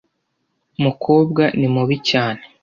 mukobwa 0.83 1.43
ni 1.59 1.67
mubi 1.73 1.97
cyane. 2.09 2.41